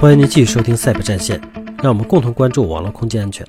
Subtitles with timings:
[0.00, 1.40] 欢迎您继续收听赛博战线，
[1.82, 3.44] 让我们共同关注网络空间安全。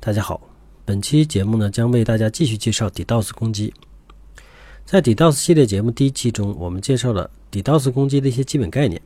[0.00, 0.40] 大家好，
[0.84, 3.72] 本期节目呢将为大家继续介绍 DDoS 攻击。
[4.84, 9.00] 在 DDoS 系列节目第一期中，我们介绍了 DDoS 攻击的一些基本概念，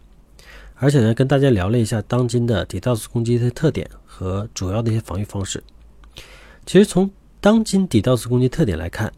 [0.76, 5.62] 而且呢跟大家聊了一下当今的 DDoS 攻击的特点和主要的一些防御方式。
[6.64, 7.10] 其实从
[7.42, 9.12] 当今 DDoS 攻击特点来看，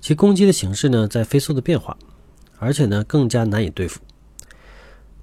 [0.00, 1.98] 其攻击的形式呢在飞速的变化，
[2.60, 3.98] 而且呢更加难以对付。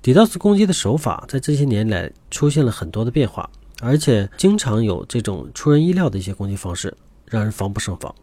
[0.06, 3.50] DDoS 攻击的手法在这些年来出现了很多的变化，
[3.82, 6.96] 而且经常有这种出人意料的一些攻击方式，
[7.26, 8.14] 让人防不胜防。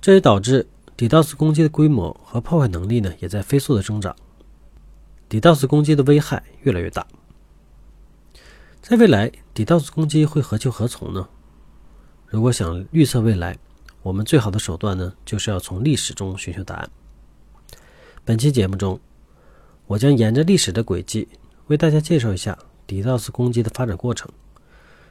[0.00, 4.16] 这也导致 DDoS 攻击的规模和破坏能力呢也在飞速的增长
[5.30, 7.06] ，DDoS 攻击的危害越来越大。
[8.80, 11.28] 在未来，DDoS 攻击会何去何从呢？
[12.26, 13.56] 如果想预测未来，
[14.02, 16.90] 我们最好的手段呢就是要从历史中寻求答案。
[18.24, 18.98] 本期节目中。
[19.86, 21.28] 我将沿着历史的轨迹
[21.66, 24.30] 为大家介绍一下 DDoS 攻击的发展过程，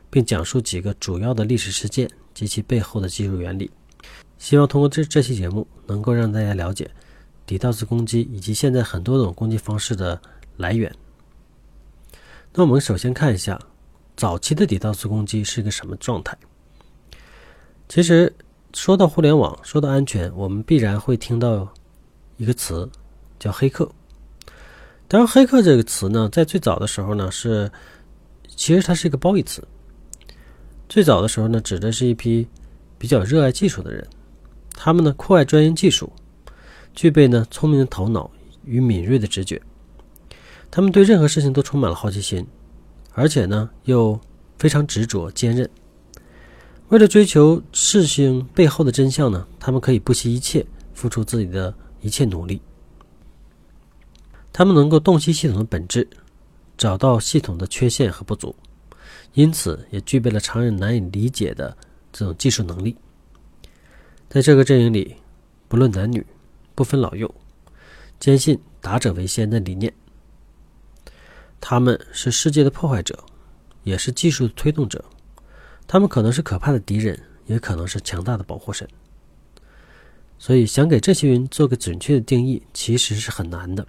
[0.10, 3.70] 并讲述几个主要的历史事件及其背后的技术原理。
[4.38, 6.90] 希望通过这这期节目，能够让大家了解
[7.48, 10.20] DDoS 攻击以及现在很多种攻击方式的
[10.58, 10.92] 来源。
[12.54, 13.60] 那我们首先看一下
[14.18, 16.38] 早期的 DDoS 攻击是个什么状态。
[17.88, 18.34] 其实
[18.74, 21.72] 说到互联网，说到安全，我们必然会听到
[22.38, 22.90] 一个词，
[23.38, 23.90] 叫黑客。
[25.12, 27.70] 当然，黑客这个词呢，在最早的时候呢，是
[28.48, 29.62] 其实它是一个褒义词。
[30.88, 32.48] 最早的时候呢，指的是一批
[32.98, 34.08] 比较热爱技术的人，
[34.74, 36.10] 他们呢酷爱钻研技术，
[36.96, 38.32] 具备呢聪明的头脑
[38.64, 39.62] 与敏锐的直觉，
[40.72, 42.48] 他们对任何事情都充满了好奇心，
[43.12, 44.18] 而且呢又
[44.60, 45.70] 非常执着坚韧。
[46.88, 52.62] 为了追求事情背后的真相呢，他们可以不惜一切，付出自己的一切努力。
[54.54, 56.08] 他们能够洞悉系统的本质，
[56.78, 58.56] 找到系统的缺陷和不足，
[59.34, 61.76] 因此也具备了常人难以理解的
[62.12, 62.96] 这种技术能力。
[64.30, 65.16] 在这个阵营里，
[65.68, 66.26] 不论男女，
[66.76, 67.34] 不分老幼，
[68.20, 69.94] 坚信“达者为先”的理念。
[71.60, 73.24] 他们是世界的破坏者，
[73.84, 75.04] 也是技术的推动者。
[75.88, 78.88] 他们可能是可怕的敌人，也可能是强大的保护神。
[80.40, 83.86] 所以，想给这些人做个准确的定义，其实是很难的。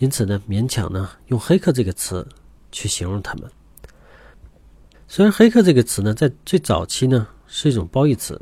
[0.00, 2.26] 因此呢，勉强呢用“黑客”这个词
[2.72, 3.50] 去形容他们。
[5.06, 8.40] 虽然“黑客”这个词呢在最早期呢是一种褒义词，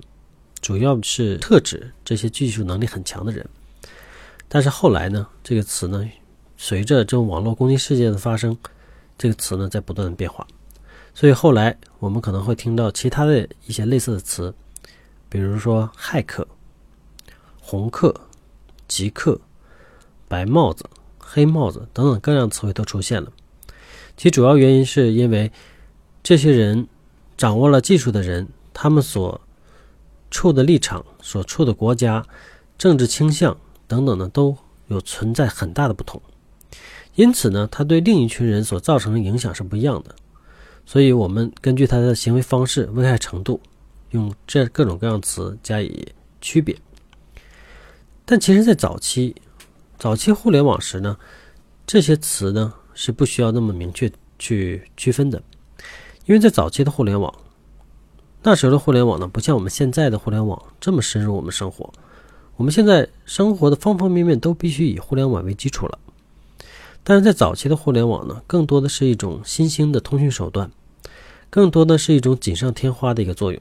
[0.61, 3.45] 主要是特指这些技术能力很强的人，
[4.49, 6.09] 但是后来呢，这个词呢
[6.57, 8.57] 随着这种网络攻击事件的发生，
[9.19, 10.47] 这个词呢在不断的变化，
[11.13, 14.55] 所以后来我们可能会听到其他的一些类似的词，
[15.29, 16.47] 比如说“骇客”、
[17.61, 18.15] “红客”、
[18.87, 19.41] “极客”、
[20.29, 20.89] “白帽子”。
[21.31, 23.31] 黑帽子等等各样词汇都出现了，
[24.17, 25.53] 其主要原因是因为
[26.23, 26.89] 这些人
[27.37, 29.39] 掌握了技术的人，他们所
[30.31, 32.25] 处的立场、所处的国家、
[32.79, 33.55] 政治倾向
[33.87, 34.57] 等等呢，都
[34.87, 36.21] 有存在很大的不同，
[37.15, 40.15] 因此呢，他对另一群人所造成的影响是不一样的。
[40.87, 43.61] 所以，我们根据他的行为方式、危害程度，
[44.13, 46.09] 用这各种各样词加以
[46.41, 46.75] 区别。
[48.25, 49.35] 但其实，在早期。
[49.99, 51.17] 早期互联网时呢，
[51.85, 55.43] 这些词呢是不需要那么明确去区分的，
[56.25, 57.35] 因为在早期的互联网，
[58.45, 61.93] 那时候的互联网呢不像我们现在的互联网这么深入我们生活，
[62.55, 65.99] 我们现在生活的方方面面都必须以互联网为基础了。
[67.03, 70.71] 但是在早期的互联网呢，更多的是一种新兴的通讯手段，
[71.51, 73.61] 更多的是一种锦上添花的一个作用。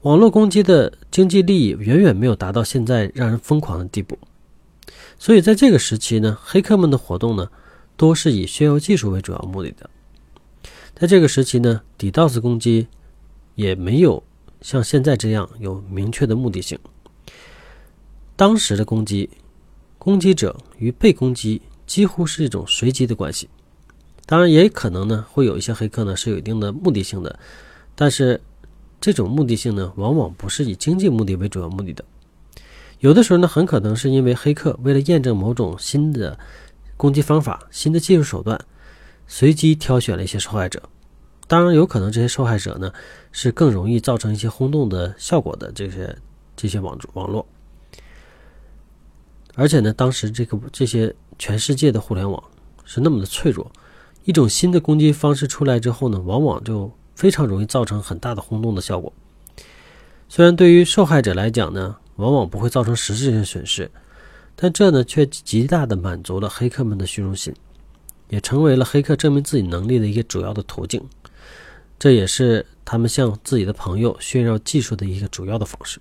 [0.00, 4.18] 网络攻击的经济利益远远没有达到现在让人疯狂的地步。
[5.24, 7.48] 所以，在这个时期呢，黑客们的活动呢，
[7.96, 9.88] 多是以炫耀技术为主要目的的。
[10.96, 12.88] 在这个时期呢，DDoS 攻击
[13.54, 14.20] 也没有
[14.62, 16.76] 像现在这样有明确的目的性。
[18.34, 19.30] 当时的攻击，
[19.96, 23.48] 攻击者与被攻击几乎是一种随机的关系。
[24.26, 27.38] 当然，也可能呢，会有一些黑客呢是有一定的目的性的，
[27.94, 28.40] 但是
[29.00, 32.04] 这种目的性呢，往往不是以经济目的为主要目的的。
[33.02, 36.38] 有的时候呢，很可能是因为黑客为了验证某种新的
[36.96, 38.56] 攻击方法、新的技术手段，
[39.26, 40.80] 随机挑选了一些受害者。
[41.48, 42.92] 当然，有可能这些受害者呢
[43.32, 46.16] 是更容易造成一些轰动的效果的这些
[46.54, 47.44] 这些网网络。
[49.56, 52.40] 而且呢，当时这个这些全世界的互联网
[52.84, 53.68] 是那么的脆弱，
[54.22, 59.12] 一种新的攻击方式出来之后呢，往往就非常容易造成很大的轰动的效果。
[60.28, 63.90] 虽然对于受害者来讲呢，往往不会造成实质性损失，
[64.56, 67.54] 但这呢却极大的满足了黑客们的虚荣心。
[68.28, 71.06] 也成为了黑客证明自己能力的一个主要的途径。
[71.98, 76.00] 这也是他们向自己的朋友炫耀技术的一个主要的方式。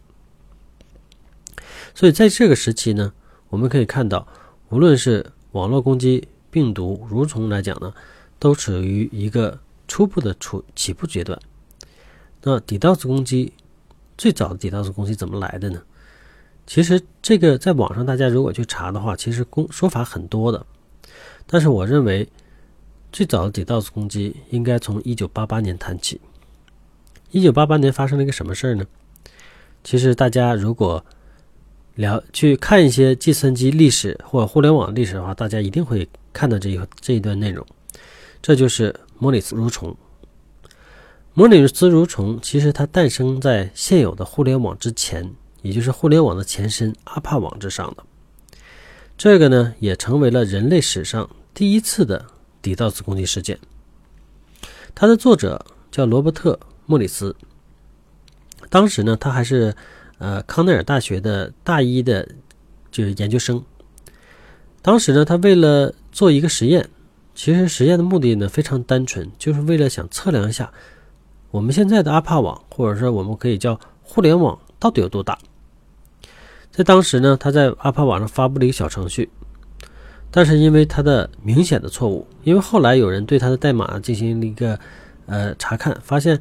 [1.93, 3.11] 所以在这个时期呢，
[3.49, 4.25] 我们可以看到，
[4.69, 7.93] 无论是网络攻击、病毒、蠕虫来讲呢，
[8.39, 11.37] 都处于一个初步的初起步阶段。
[12.43, 13.51] 那 DDoS 攻击
[14.17, 15.81] 最早的 DDoS 攻击怎么来的呢？
[16.67, 20.65] 其实这个在网上大家如果去查的话，其实公说法很多的。
[21.45, 22.27] 但是我认为
[23.11, 26.21] 最早的 DDoS 攻击应该从1988年谈起。
[27.33, 28.85] 1988年发生了一个什么事儿呢？
[29.83, 31.03] 其实大家如果
[31.95, 37.65] 了去看一些计算机历史或者互联网历史的话，大家一定会看到这一这一段内容。
[38.41, 39.95] 这就是莫里斯蠕虫。
[41.33, 45.29] 莫里斯蠕虫其实它诞生在现有的互联网之前，
[45.61, 48.03] 也就是互联网的前身阿帕网之上的。
[49.17, 52.25] 这个呢，也成为了人类史上第一次的
[52.61, 53.59] 底 d 子攻击事件。
[54.93, 56.53] 它的作者叫罗伯特·
[56.85, 57.35] 莫里斯，
[58.69, 59.75] 当时呢，他还是。
[60.23, 62.29] 呃，康奈尔大学的大一的，
[62.91, 63.59] 就是研究生。
[64.83, 66.87] 当时呢，他为了做一个实验，
[67.33, 70.71] 其实实验的目的呢非常单纯，就是为了想测量一下
[71.49, 75.39] 我们现在的阿帕网，或者说我们可以叫互联网到底有多大。
[76.71, 79.29] 在当时呢，他在阿帕网上发布了一个小程序，
[80.31, 84.79] 但是因为他的明显的错误，因为后来有人对他的代码进行了一个
[85.25, 86.39] 呃查看，发现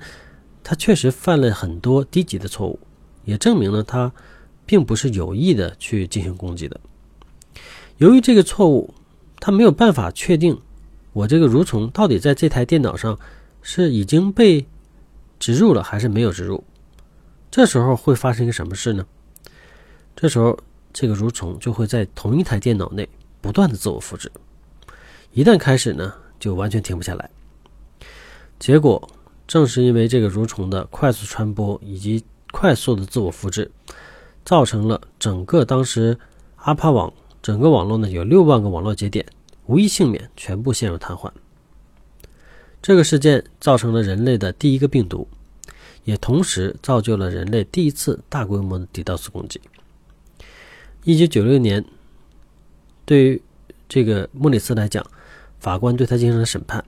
[0.63, 2.79] 他确实犯了很多低级的错误。
[3.27, 4.11] 也证明了他
[4.65, 6.81] 并不是有意的去进行攻击的。
[7.99, 8.95] 由于这个错误，
[9.39, 10.59] 他没有办法确定
[11.13, 13.19] 我这个蠕虫到底在这台电脑上
[13.63, 14.65] 是已经被
[15.39, 16.65] 植入了还是没有植入。
[17.51, 19.05] 这时候会发生一个什么事呢？
[20.21, 20.55] 这时候
[20.93, 23.09] 这个蠕虫就会在同一台电脑内
[23.41, 24.31] 不断的自我复制，
[25.33, 27.31] 一旦开始呢，就完全停不下来。
[28.59, 29.09] 结果
[29.49, 32.23] 正是因为这个蠕虫的快速传播以及
[32.53, 33.71] 快速的自我复制，
[34.45, 36.19] 造成了整个当时
[36.57, 39.25] 阿帕网整个网络呢有六万个网络节点
[39.65, 41.33] 无一幸免，全部陷入瘫痪。
[42.83, 45.27] 这个事件造成了人类的第一个病毒，
[46.05, 49.59] 也同时造就了人类第一次大规模的 DDoS 攻击。
[51.05, 51.85] 一九九六年，
[53.05, 53.43] 对于
[53.89, 55.05] 这个莫里斯来讲，
[55.59, 56.85] 法官对他进行了审判，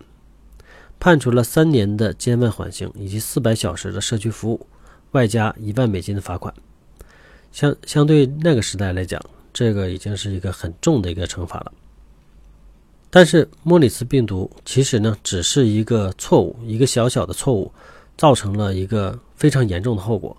[1.01, 4.67] 判处了三年的监外缓刑以及四百小时的社区服务。
[5.13, 6.55] 外加一万美金的罚款，
[7.53, 9.23] 相相对那个时代来讲，
[9.53, 11.73] 这个已经是一个很重的一个惩罚了。
[13.11, 17.71] 但是莫里斯病毒其实呢，只是一个错误，一个小小的错误，
[18.17, 20.35] 造成了一个非常严重的后果。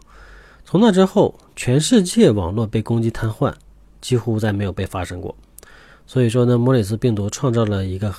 [0.74, 3.54] 从那之后，全世界网络被攻击瘫痪，
[4.02, 5.38] 几乎再没有被发生过。
[6.08, 8.12] 所以说呢，莫里斯病毒创造了一个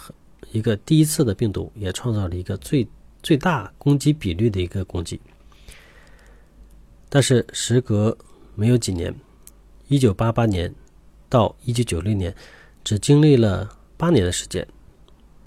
[0.53, 2.87] 一个第一次的病毒，也创造了一个最
[3.25, 5.21] 最大攻击比率的一个攻击。
[7.09, 8.17] 但是时隔
[8.55, 9.13] 没有几年，
[9.89, 10.73] 一九八八年
[11.29, 12.33] 到一九九六年，
[12.85, 14.65] 只经历了八年的时间，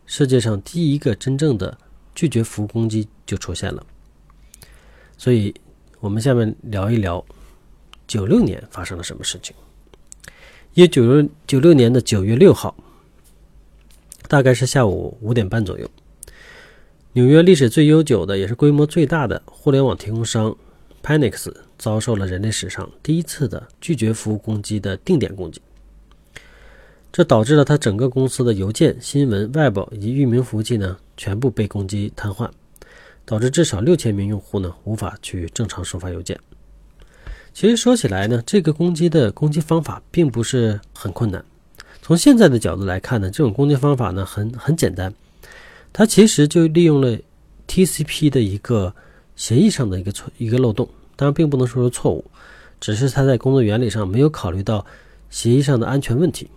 [0.05, 1.77] 世界上第一个真正的
[2.13, 3.81] 拒绝服务攻击就出现了。
[5.17, 5.55] 所以，
[5.99, 7.23] 我们下面聊一聊
[8.07, 9.55] 九六年发生了什么事情。
[10.73, 12.75] 一九九九六年的九月六号，
[14.27, 15.89] 大概是下午五点半左右，
[17.13, 20.55] 纽约历史最悠久的也是规模最大的互联网提供商。
[21.03, 25.61] Panix 遭受了人类史上第一次的拒绝服务攻击的定点攻击，
[27.13, 32.49] 这导致了他整个公司的邮件、新闻、Web 以及域名服务器呢全部被攻击瘫痪，
[33.27, 36.39] 导致至少六千名用户呢无法去正常收发邮件。
[37.53, 41.43] 其实说起来呢，这个攻击的攻击方法并不是很困难。
[42.01, 45.13] 从现在的角度来看呢，这种攻击方法呢很很简单，
[45.91, 47.17] 它其实就利用了
[47.67, 48.95] TCP 的一个
[49.35, 50.87] 协议上的一个错一个漏洞。
[51.17, 52.23] 当然，并不能说是错误，
[52.79, 54.85] 只是它在工作原理上没有考虑到
[55.29, 56.47] 协议上的安全问题，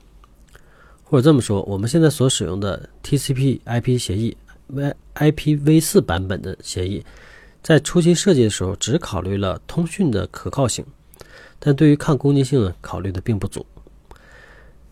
[1.03, 4.37] 或者这么说，我们现在所使用的 TCP/IP 协议
[5.15, 7.05] IPv4 版本的协议，
[7.63, 10.85] 在初期设计的时候只考虑了通讯的可靠性，
[11.59, 13.67] 但对于抗攻击性呢，考虑的并不足。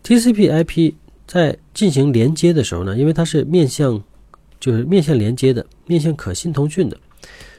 [0.03, 0.93] TCP/IP
[1.27, 4.03] 在进行连接的时候呢，因为它是面向
[4.59, 6.97] 就是面向连接的，面向可信通讯的。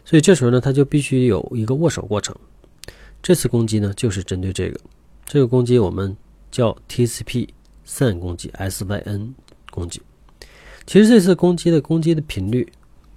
[0.05, 2.35] 所以这时候呢，它就必须有一个握手过程。
[3.23, 4.81] 这次攻击呢，就是针对这个。
[5.27, 6.17] 这个攻击我们
[6.51, 7.49] 叫 TCP
[7.87, 9.33] SYN 攻击，SYN
[9.71, 10.01] 攻击。
[10.87, 12.73] 其实这次攻击的攻击的频率、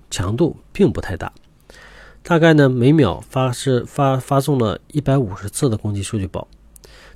[0.10, 1.34] 强度并不太大，
[2.22, 6.48] 大概呢每秒发是发发送了一百五十次的攻击数据包。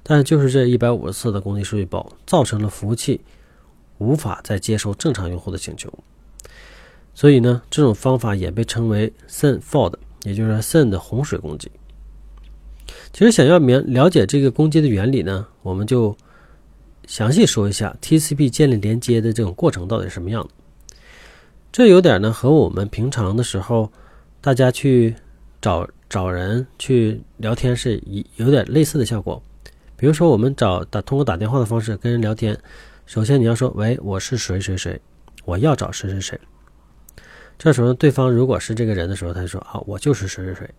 [0.04, 3.20] 但就是这一百五十次的攻击数据包，造成了服务器
[3.98, 5.92] 无法再接收正常用户的请求。
[7.14, 11.70] 所以呢，这种方法也被称为 SYN fault，也就是 Send 洪水攻击。
[13.12, 16.16] 其实想要明了解这个攻击的原理呢，我们就
[17.08, 20.50] 详细说一下 TCP 建立连接的这种过程到底是什么样的。
[21.72, 23.92] 这有点呢和我们平常的时候
[24.42, 25.16] 大家去
[25.62, 29.42] 找找人去聊天是一有点类似的效果。
[29.96, 32.56] 比如说我们找打通过打电话的方式跟人聊天，
[33.06, 35.02] 首先你要说：“喂，我是谁谁谁，
[35.44, 36.40] 我要找谁谁谁。”
[37.58, 40.70] 这时候对方如果是这个人的时候，他就说：“啊，我就是谁谁谁。”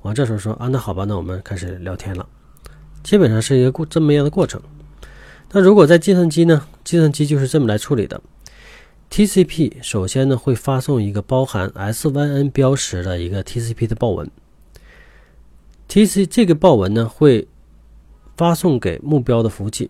[0.00, 2.26] 我这时候说啊，那好吧，那我们开始聊天了。
[3.02, 4.60] 基本上是一个过这么样的过程。
[5.56, 6.66] 那如果在计算机呢？
[6.82, 8.20] 计算机就是这么来处理的。
[9.08, 14.28] TCP 首先呢会发送一个包含 SYN 标识的一个 TCP 的报文。
[15.88, 17.46] TC 这个报文呢会
[18.36, 19.88] 发送给目标的服务器。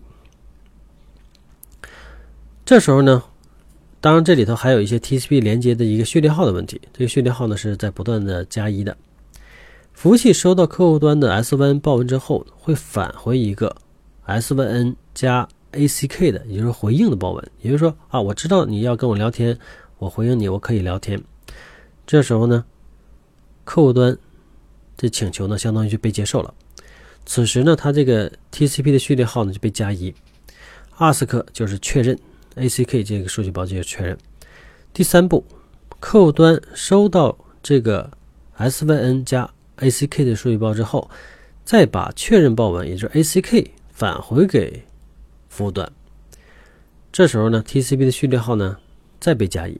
[2.63, 3.23] 这时候呢，
[3.99, 6.79] 当然这里头还有一些 TCP 连接的一个序列号的问题。
[6.93, 8.95] 这个序列号呢是在不断的加一的。
[9.93, 13.75] 服务器收到客户端的 SYN 报文之后，会返回一个
[14.27, 17.51] SYN 加 ACK 的，也就是回应的报文。
[17.61, 19.57] 也就是说啊，我知道你要跟我聊天，
[19.99, 21.21] 我回应你，我可以聊天。
[22.07, 22.65] 这时候呢，
[23.63, 24.17] 客户端
[24.97, 26.53] 这请求呢，相当于就被接受了。
[27.25, 30.13] 此时呢，它这个 TCP 的序列号呢就被加一
[30.97, 32.17] ，ASK 就是确认
[32.55, 34.17] ，ACK 这个数据包就是确认。
[34.93, 35.43] 第三步，
[35.99, 38.09] 客户端收到这个
[38.59, 41.09] SYN 加 ACK 的数据包之后，
[41.63, 44.84] 再把确认报文，也就是 ACK 返回给
[45.55, 45.89] 服务端。
[47.11, 48.77] 这时候呢，TCP 的序列号呢
[49.19, 49.79] 再被加一，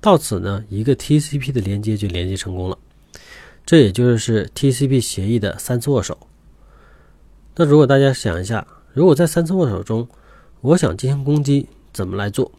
[0.00, 2.78] 到此呢，一个 TCP 的连接就连接成功了。
[3.66, 6.16] 这也就是 TCP 协议的三次握手。
[7.56, 10.06] 那如果大家想一下，如果在三次握手中，
[10.60, 12.52] 我想进行攻击，怎么来做？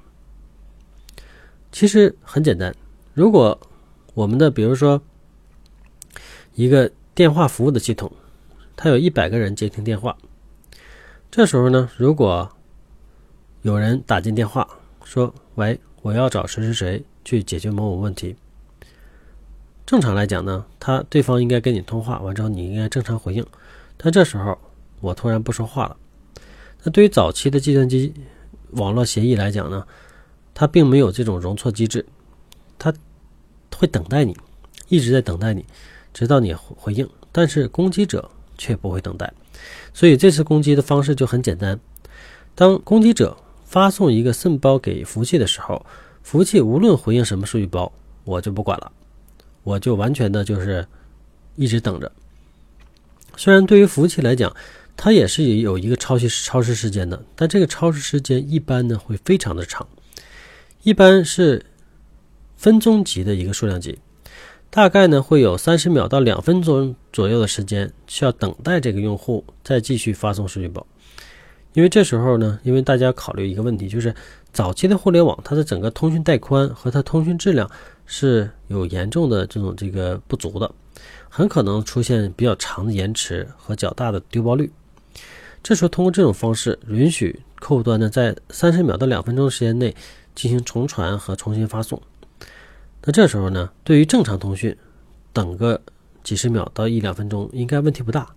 [1.71, 2.75] 其实很简单，
[3.13, 3.57] 如果
[4.13, 5.01] 我们的比如说。
[6.57, 8.09] 一个电话服务的系统，
[8.77, 10.17] 它有一百个人接听电话。
[11.35, 12.49] 这时候呢，如果
[13.61, 14.65] 有人打进电话
[15.03, 18.37] 说：“喂，我要找谁谁谁去解决某某问题。”
[19.85, 23.45] 正常来讲呢，他对方应该跟你通话完之后，你应该正常回应。
[23.97, 24.57] 但这时候
[25.01, 25.97] 我突然不说话了。
[26.83, 28.13] 那对于早期的计算机
[28.71, 29.85] 网络协议来讲呢，
[30.53, 32.05] 它并没有这种容错机制，
[32.79, 32.93] 它
[33.75, 34.37] 会等待你，
[34.87, 35.65] 一直在等待你。
[36.13, 39.33] 直到你回应，但是攻击者却不会等待，
[39.95, 41.79] 所以这次攻击的方式就很简单。
[42.53, 45.85] 当攻击者发送一个 SYN 包给服务器的时候，
[46.21, 47.89] 服务器无论回应什么数据包，
[48.25, 48.91] 我就不管了，
[49.63, 50.85] 我就完全的就是
[51.55, 52.11] 一直等着。
[53.37, 54.53] 虽然对于服务器来讲，
[54.97, 59.87] 它也是有一个超时超时时间的，但这个超时时间一般呢会非常的长，
[60.83, 61.65] 一般是
[62.57, 63.97] 分钟级的一个数量级。
[64.75, 70.85] 大概呢会有三十秒到两分钟左右的时间需要等待这个用户再继续发送数据包，
[71.71, 74.13] 因为这时候呢，因为大家考虑一个问题，就是
[74.51, 77.71] 早期的互联网它的整个通讯带宽和它通讯质量
[78.05, 80.69] 是有严重的这种这个不足的，
[81.29, 84.69] 很可能出现比较长的延迟和较大的丢包率。
[85.63, 89.95] 这时候通过这种方式允许客户端呢在三十秒到两分钟时间内
[90.35, 92.01] 进行重传和重新发送。
[93.07, 94.75] 那这时候呢，对于正常通讯，
[95.31, 95.79] 等个
[96.23, 98.27] 几十秒到一两分钟应该问题不大。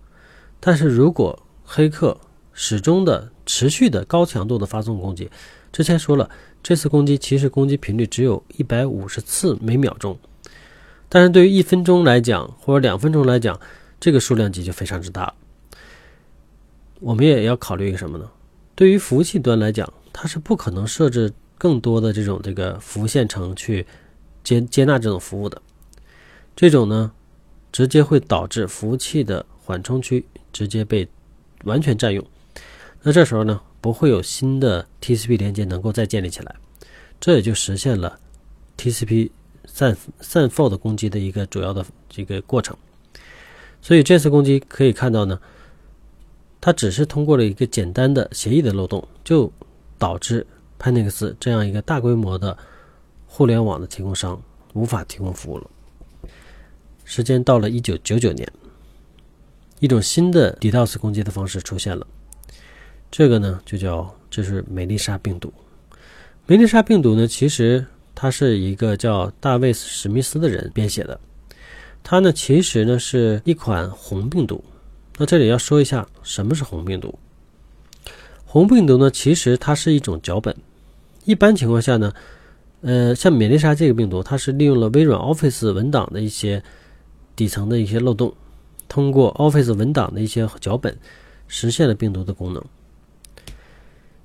[0.59, 2.15] 但是如果黑客
[2.53, 5.27] 始终的持续的高强度的发送攻击，
[5.71, 6.29] 之前说了，
[6.61, 10.15] 这次攻击其实攻击频率只有一百五十次每秒钟，
[11.09, 13.59] 但是对于一分钟来讲或者两分钟来讲，
[13.99, 15.33] 这个数量级就非常之大。
[16.99, 18.29] 我们也要考虑一个什么呢？
[18.75, 23.83] 对于服务器端来讲，它是不可能设置更多的这种这个服务线程去。
[24.43, 25.61] 接接纳这种服务的，
[26.55, 27.11] 这种呢，
[27.71, 31.07] 直接会导致服务器的缓冲区直接被
[31.63, 32.25] 完全占用。
[33.03, 36.55] 那这时候呢，不会有新的 TCP 连接能够再建立起来，
[37.19, 38.19] 这也就实现了
[38.77, 39.29] TCP
[39.65, 42.75] 散散 fault 攻击的一个主要的这个过程。
[43.81, 45.39] 所以这次攻击可以看到呢，
[46.59, 49.51] 它只是通过了一个简单的协议的漏洞，就
[49.97, 50.45] 导致
[50.79, 52.57] Panix 这样一个大规模的。
[53.31, 54.41] 互联网的提供商
[54.73, 55.69] 无法提供服务了。
[57.05, 58.51] 时间到了一九九九年，
[59.79, 62.05] 一种新的 DDoS 攻击的方式出现了。
[63.11, 65.53] 这个呢，就叫这是梅丽莎病毒。
[66.47, 71.19] 梅丽莎病毒呢，其实它是一个叫大卫史密斯的人编写的。
[72.03, 74.63] 它呢，其实呢是一款红病毒。
[75.17, 77.17] 那这里要说一下，什么是红病毒？
[78.45, 80.55] 红病毒呢，其实它是一种脚本。
[81.25, 82.13] 一般情况下呢，
[82.81, 86.63] 呃，像美丽莎这个病毒，它是利用了微软 Office 文档的一些
[87.35, 88.33] 底层的一些漏洞，
[88.87, 90.97] 通过 Office 文档的一些脚本，
[91.47, 92.63] 实现了病毒的功能。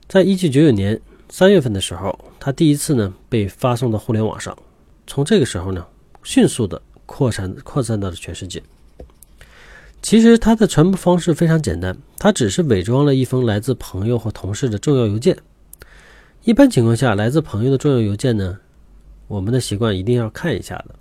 [0.07, 4.57] 在一九九九年三月份的时候，它第一次呢被发送到互联网上，
[5.07, 5.85] 从这个时候呢，
[6.23, 8.63] 迅速的扩散扩散到了全世界。
[10.01, 15.37] 其实它的传播方式非常简单，它只是伪装了一封来自朋友或同事的重要邮件。
[16.45, 18.59] 一般情况下，来自朋友的重要邮件呢，
[19.29, 20.95] 我们的习惯一定要看一下的。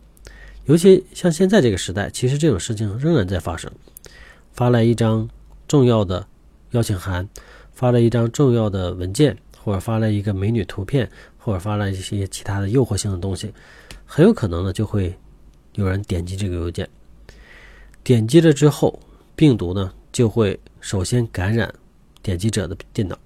[0.63, 3.69] 尤其像现在这个时代，其实这种事情仍然在发生。
[4.53, 5.27] 发来一张
[5.67, 6.25] 重要的
[6.71, 7.27] 邀请函，
[7.73, 13.53] 发了一张重要的文件，或者发来一个美女图片，或者发了一些其他的诱惑性的东西，
[14.05, 15.13] 很有可能呢就会
[15.73, 16.87] 有人点击这个邮件。
[18.01, 18.97] 点击了之后，
[19.35, 21.69] 病毒呢就会首先感染
[22.21, 23.19] 点击者的电脑。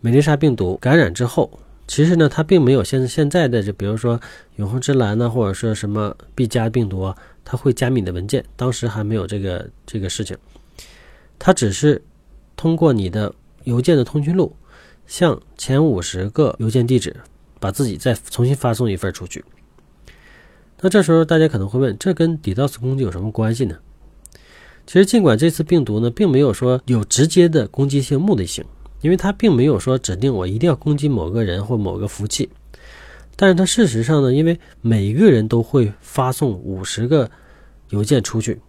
[0.00, 1.50] 美丽莎病毒感染之后，
[1.86, 4.20] 其实呢它并没有现现在的就比如说
[4.56, 8.44] 永恒之蓝呢，或者说什么必加病毒啊，它会加密你的文件。
[8.56, 10.36] 当时还没有这个这个事情，
[11.38, 12.02] 它只是
[12.56, 14.54] 通过你的邮件的通讯录，
[15.06, 17.16] 向前五十个邮件地址，
[17.58, 19.44] 把自己再重新发送一份出去。
[20.80, 23.78] 那这时候大家可能会问，这跟 DDoS 攻击有什么关系呢？
[24.86, 28.64] 其实，尽管这次病毒呢，并没有说有直接的攻击性目的性，
[29.00, 32.48] 因为它并没有说指定我一定要攻击某个人或某个服务器，
[33.36, 37.30] 但是它事实上呢，因为每一个人都会发送五十个
[37.90, 38.60] 邮件出去，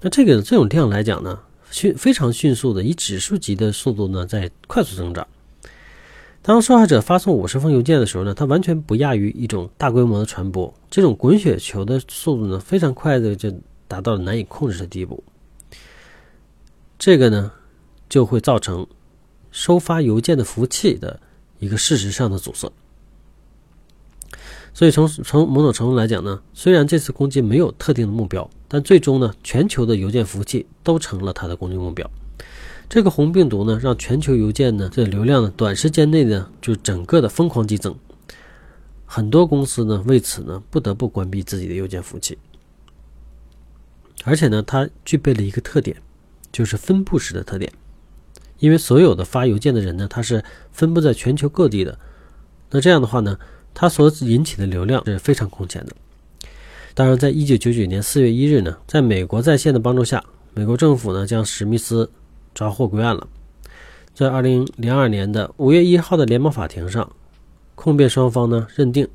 [0.00, 1.38] 那这个这种量来讲呢，
[1.70, 5.26] 迅非常迅速的以指数级的速度呢，在快速增长。
[6.40, 10.74] 当受害者发送五十封邮件的时候呢，它完全不亚于一种大规模的传播。
[10.90, 13.50] 这种滚雪球的速度呢，非常快的就
[13.88, 15.24] 达到了难以控制的地步。
[16.98, 17.50] 这个呢，
[18.10, 18.86] 就会造成
[19.54, 21.20] 收发邮件的服务器的
[21.60, 22.72] 一个事实上的阻塞。
[24.72, 32.10] 所以从从某种程度来讲呢，虽然这次攻击没有特定的目标，但最终呢，全球的邮件服务器都成了它的攻击目标。
[32.88, 37.94] 这个红病毒呢，让全球邮件呢这流量呢短时间内呢就整个的疯狂激增，
[39.06, 42.36] 很多公司呢为此呢不得不关闭自己的邮件服务器，
[44.24, 45.96] 而且呢它具备了一个特点，
[46.50, 47.72] 就是分布式的特点，
[48.58, 51.98] 因为所有的发邮件的人呢他是分布在全球各地的，
[52.70, 53.38] 那这样的话呢，
[53.72, 55.92] 它所引起的流量是非常空前的。
[56.94, 62.10] 当然，在一九九九年四月一日呢，在美国在线的帮助下，美国政府呢将史密斯。
[62.54, 63.26] 抓获归案了。
[64.14, 67.10] 在二零零二年的五月一号的联邦法庭上，
[67.74, 69.08] 控辩双方呢认定，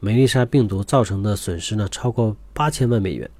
[0.00, 3.30] 梅丽莎病毒造成的损失呢超过八千万美元。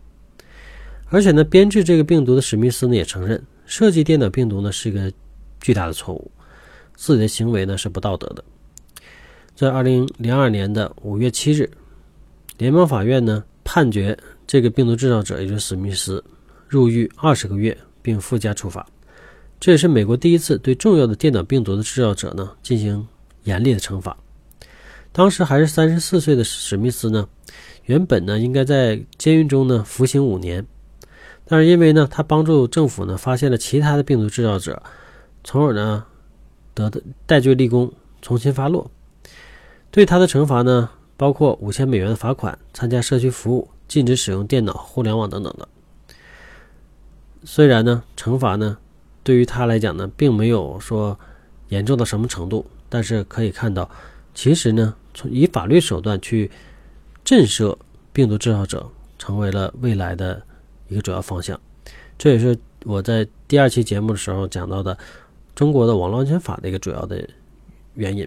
[1.08, 5.12] 而且呢，编制这个病毒的史密斯呢也承认，设计电脑病毒呢是一个
[5.60, 6.30] 巨大的错误，
[6.94, 8.42] 自己的行为呢是不道德的。
[9.54, 11.70] 在二零零二年的五月七日，
[12.56, 16.24] 联邦法院呢判决这个病毒制造者，也就是史密斯，
[16.66, 18.86] 入狱二十个月，并附加处罚。
[19.58, 23.06] 这也是美国第一次对重要的电脑病毒的制造者呢进行
[23.44, 24.16] 严厉的惩罚。
[25.12, 27.28] 当时还是三十四岁的史密斯呢，
[27.84, 30.64] 原本呢应该在监狱中呢服刑五年，
[31.44, 34.82] 但是因为呢他帮助政府呢发现了其他的病毒制造者，
[35.44, 36.04] 从而呢
[36.74, 38.90] 得的戴罪立功，重新发落。
[39.90, 45.68] 对他的惩罚呢包括五千美元的罚款、参加社区服务、禁止使用电脑、互联网等等的。
[47.44, 48.78] 虽然呢惩罚呢。
[49.22, 51.16] 对于他来讲呢，并没有说
[51.68, 53.88] 严重到什么程度，但是可以看到，
[54.34, 56.50] 其实呢，从以法律手段去
[57.22, 57.76] 震慑
[58.14, 60.42] 病毒制造者，成为了未来的
[60.88, 61.60] 一个主要方向。
[62.16, 64.96] 这也是我在第二期节目的时候讲到的
[65.60, 67.22] 中国的网络安全法的一个主要的
[67.92, 68.26] 原因。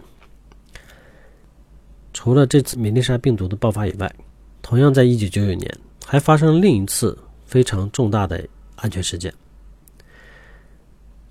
[2.14, 4.16] 除了这次美丽莎病毒的爆发以外，
[4.62, 9.34] 同样在一九九九年还发生了另一次非常重大的安全事件。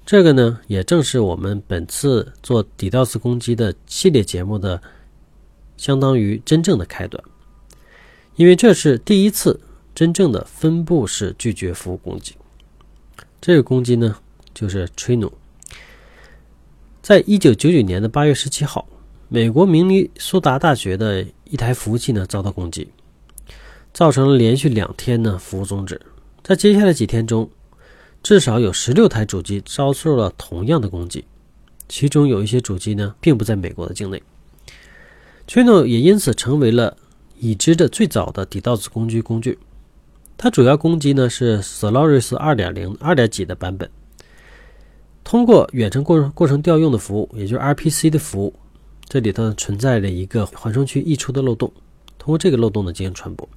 [0.04, 4.82] 这个呢，也正是我们本次做 DDoS 攻击的系列节目的
[5.76, 7.22] 相当于真正的开端，
[8.34, 9.60] 因为这是第一次
[9.94, 12.34] 真正的分布式拒绝服务攻击。
[13.40, 14.16] 这个攻击呢，
[14.52, 15.30] 就是 Trino。
[17.02, 18.86] 在一九九九年的八月十七号，
[19.28, 22.88] 美国明尼苏达大学的一台服务器呢遭到攻击，
[23.92, 26.00] 造成了连续两天呢服务终止。
[26.44, 27.50] 在接下来几天中，
[28.22, 31.24] 至少有十六台主机遭受了同样的攻击，
[31.88, 34.22] 其中有一些主机呢，并不在美国的境内。
[35.48, 36.96] Trino 也因此成为了
[37.40, 39.58] 已知的最早的 DDoS 攻击工具。
[40.38, 43.90] 它主要攻击呢是 Solaris 二点零二点几的版本，
[45.24, 48.54] 通过远程过过程调用的服务，也就是 RPC 的服务，
[49.08, 51.72] 这里头存在着一个缓冲区溢出的漏洞，
[52.18, 53.48] 通过这个漏洞呢进行传播。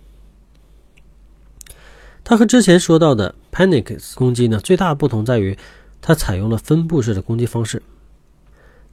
[2.23, 5.57] 它和之前说到的 Panics 攻击呢最大的不同在于，
[6.01, 7.81] 它采用了分布式的攻击方式。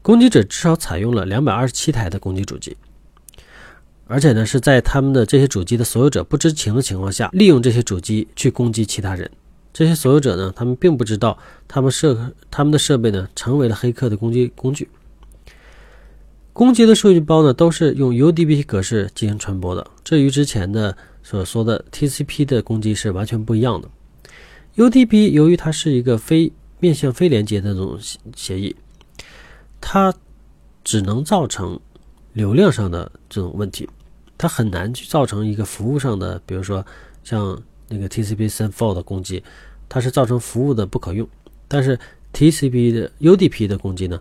[0.03, 2.77] 攻击者至少采用了两百二十七台的攻击主机，
[4.07, 9.31] 而且呢是在他们的这些主机的所有者不知情的情况下，利用这些主机去攻击其他人。
[9.73, 14.89] 这些所有者呢，他们并不知道他们设他们的设备呢成为了黑客的攻击工具。
[16.53, 23.89] 攻击的数据包呢都是用 UDP 格式进行传播的，这与之前的所说的 TCP 的攻击是完全不一样的。
[24.77, 27.99] UDP 由于它是一个非面向非连接的这种
[28.37, 28.75] 协议。
[29.85, 30.15] 它
[30.85, 31.79] 只能造成
[32.35, 33.89] 流量上的这种问题，
[34.39, 36.87] 它很难去造成一个服务上的，比如说
[37.25, 37.61] 像
[37.93, 39.43] 那个 TCP send for 的攻击，
[39.89, 41.29] 它是造成服务的不可用。
[41.69, 41.99] 但是
[42.33, 44.21] TCP 的 UDP 的攻击呢，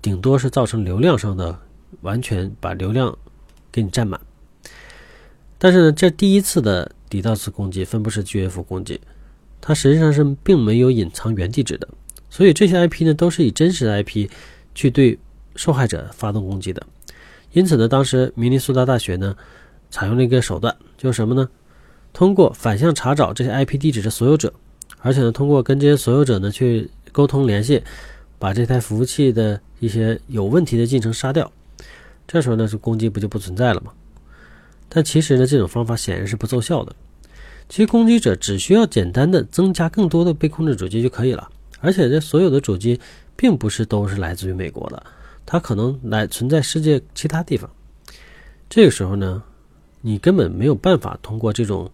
[0.00, 1.58] 顶多是造成流量上的
[2.02, 3.16] 完全把流量
[3.72, 4.20] 给你占满。
[5.58, 9.00] 但是呢，这第一次的 DDoS 攻击分布式 GF 攻击，
[9.60, 11.88] 它实际上是并没有隐藏原地址的，
[12.28, 14.28] 所以这些 IP 呢都是以真实的 IP。
[14.74, 15.18] 去对
[15.56, 16.86] 受害者发动攻击的，
[17.50, 19.36] 因此呢，当时明尼苏达大学呢
[19.90, 21.48] 采用了一个手段，就是什么呢？
[22.12, 24.52] 通过反向查找这些 IP 地址的所有者，
[25.00, 27.82] 而且呢，通过跟这些所有者呢去沟通联系，
[28.38, 31.50] 把这台服务器的一些有问题的进程杀掉。
[32.26, 33.92] 这时候呢，是攻击不就不存在了吗？
[34.88, 36.94] 但其实呢，这种方法显然是不奏效的。
[37.68, 41.48] 其实攻击者只需要简单的增加更多的被控制主机就可以了，
[41.80, 43.00] 而且这所有的主机。
[43.40, 45.00] 并不是都是来自于美国的，
[45.46, 47.70] 它可能来存在世界其他地方。
[48.68, 49.40] 这个时候呢，
[50.00, 51.90] 你根本没有办法通过这种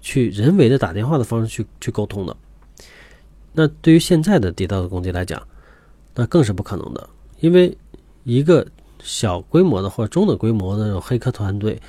[0.00, 2.36] 去人为的打电话的方式去去沟通的。
[3.52, 5.46] 那对于现在的地道的攻击来讲，
[6.14, 7.08] 那更是不可能的，
[7.40, 7.76] 因为
[8.24, 8.66] 一个
[9.02, 11.80] 小规模的或中等规模的这种黑客团队，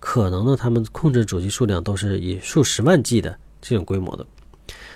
[0.00, 4.26] 可能呢他们控制主机数量都是以数十万计的这种规模的。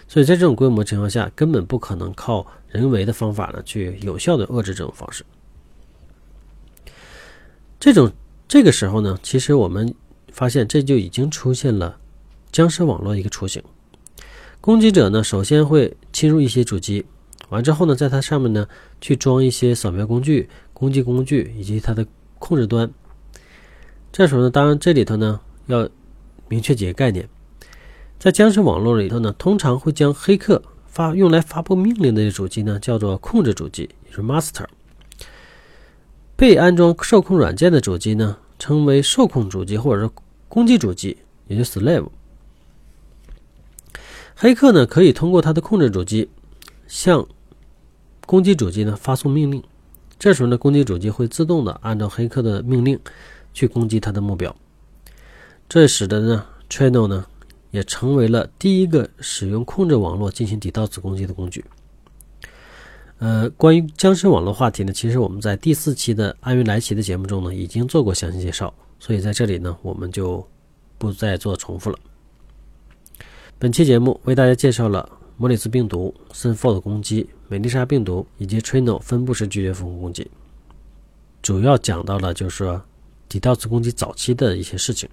[0.07, 5.25] 所以在这种规模情况下，根本不可能靠人为的方法呢去有效的遏制这种方式。
[7.81, 8.13] 这种
[8.53, 9.95] 这个时候呢，其实我们
[10.31, 11.97] 发现这就已经出现了
[12.53, 13.63] 僵尸网络一个雏形。
[14.61, 17.07] 攻击者呢，首先会侵入一些主机，
[17.49, 18.69] 完之后呢，在它上面呢
[19.01, 22.07] 去装一些扫描工具、攻击工具以及它的
[22.39, 22.93] 控制端。
[24.13, 25.89] 这时候呢，当然这里头呢要
[26.47, 27.27] 明确几个概念。
[28.19, 34.67] 在僵尸网络里头呢，通常会将黑客发用来发布命令的主机呢叫做控制主机，也是 master。
[36.37, 40.11] 被安装受控软件的主机呢称为受控主机或者是
[40.49, 42.07] 攻击主机，也就 slave。
[44.37, 46.31] 黑客呢可以通过他的控制主机
[46.87, 47.27] 向
[48.25, 49.61] 攻击主机呢发送命令，
[50.17, 52.97] 这时候呢攻击主机会自动的按照黑客的命令
[53.53, 54.55] 去攻击他的目标，
[55.69, 57.27] 这使得呢 channel 呢。
[57.73, 61.65] 也成为了第一个使用控制网络进行 DDoS 攻击的工具。
[63.23, 70.45] 呃，关于僵尸网络话题呢，其实我们在第四期的安云来袭的节目中呢已经做过详细介绍，所以在这里呢我们就
[70.99, 71.97] 不再做重复了。
[73.61, 80.29] 本期节目为大家介绍了莫里斯病毒、森 f o 的攻击、美丽莎病毒以及 Trino 分布式拒绝服务攻击，
[81.43, 82.83] 主要讲到了就是说
[83.29, 85.09] DDoS 攻击早期的一些事情。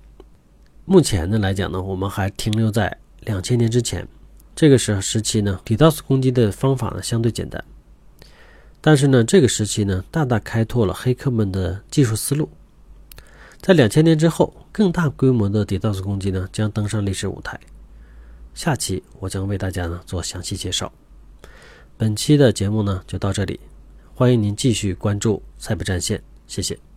[0.85, 4.07] 目前呢来讲呢，我们还停留在两千年之前，
[4.55, 7.63] 这个时时期呢，DDoS 攻击的方法呢相对简单，
[8.81, 12.49] 但是呢，这个时期呢，大大开拓了黑客们的技术思路。
[13.61, 17.59] 在两千年之后，更大规模的 DDoS 攻击呢将登上历史舞台。
[18.53, 20.91] 下期我将为大家呢做详细介绍。
[21.97, 23.59] 本期的节目呢就到这里，
[24.15, 26.88] 欢迎您继续关注赛博战线，谢谢。